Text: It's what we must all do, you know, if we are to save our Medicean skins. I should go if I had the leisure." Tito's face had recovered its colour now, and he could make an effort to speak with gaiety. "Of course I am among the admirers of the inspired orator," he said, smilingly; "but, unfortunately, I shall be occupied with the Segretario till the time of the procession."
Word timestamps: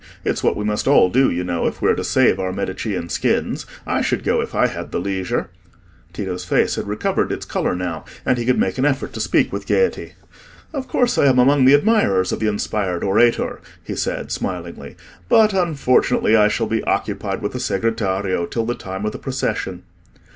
It's 0.25 0.41
what 0.41 0.55
we 0.57 0.65
must 0.65 0.87
all 0.87 1.11
do, 1.11 1.29
you 1.29 1.43
know, 1.43 1.67
if 1.67 1.79
we 1.79 1.87
are 1.87 1.93
to 1.95 2.03
save 2.03 2.39
our 2.39 2.51
Medicean 2.51 3.07
skins. 3.09 3.67
I 3.85 4.01
should 4.01 4.23
go 4.23 4.41
if 4.41 4.55
I 4.55 4.65
had 4.65 4.91
the 4.91 4.99
leisure." 4.99 5.51
Tito's 6.11 6.43
face 6.43 6.73
had 6.73 6.87
recovered 6.87 7.31
its 7.31 7.45
colour 7.45 7.75
now, 7.75 8.05
and 8.25 8.39
he 8.39 8.45
could 8.47 8.57
make 8.57 8.79
an 8.79 8.85
effort 8.85 9.13
to 9.13 9.19
speak 9.19 9.53
with 9.53 9.67
gaiety. 9.67 10.13
"Of 10.73 10.87
course 10.87 11.19
I 11.19 11.27
am 11.27 11.37
among 11.37 11.65
the 11.65 11.75
admirers 11.75 12.31
of 12.31 12.39
the 12.39 12.47
inspired 12.49 13.03
orator," 13.03 13.61
he 13.83 13.95
said, 13.95 14.31
smilingly; 14.31 14.95
"but, 15.29 15.53
unfortunately, 15.53 16.35
I 16.35 16.47
shall 16.47 16.65
be 16.65 16.83
occupied 16.85 17.43
with 17.43 17.51
the 17.51 17.59
Segretario 17.59 18.49
till 18.49 18.65
the 18.65 18.73
time 18.73 19.05
of 19.05 19.11
the 19.11 19.19
procession." 19.19 19.83